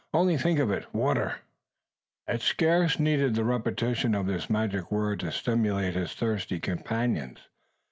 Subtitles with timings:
[0.15, 1.35] Only think of it, water!"
[2.27, 7.37] It scarce needed the repetition of this magic word to stimulate his thirsty companions.